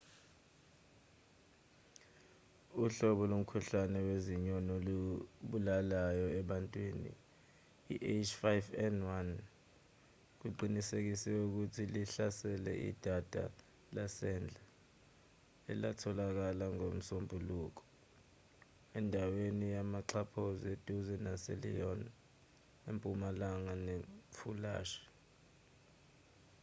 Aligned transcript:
uhlobo 2.83 3.23
lomkhuhlane 3.31 3.99
wezinyoni 4.07 4.71
olubulalayo 4.77 6.27
ebantwini 6.39 7.11
i-h5n1 8.13 9.27
kuqinisekisiwe 10.39 11.39
ukuthi 11.47 11.81
luhlasele 11.93 12.73
idada 12.89 13.43
lasendle 13.95 14.61
elatholakala 15.71 16.65
ngomsombuluko 16.75 17.81
endaweni 18.97 19.65
yamaxhaphozi 19.75 20.65
eduze 20.75 21.15
naselyon 21.25 22.01
empumalanga 22.89 23.73
nefulansi 23.87 25.03